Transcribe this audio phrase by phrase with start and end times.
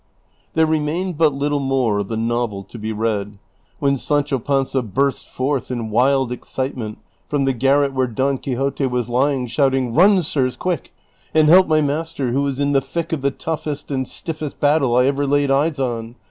[0.55, 3.37] There remained, but little more of the novel to be read,
[3.77, 6.97] when Sancho Panza burst forth in wild excitement
[7.29, 10.55] from the garret where Don Quixote was lying, shouting, ''Run, sirs!
[10.57, 10.91] quick;
[11.35, 14.95] and help my master, who is in the thick of the toughest and stiffest battle
[14.95, 16.15] I ever laid eyes on.